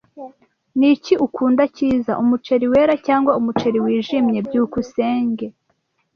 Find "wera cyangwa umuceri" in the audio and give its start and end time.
2.71-3.77